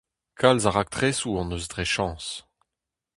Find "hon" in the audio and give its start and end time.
1.35-1.53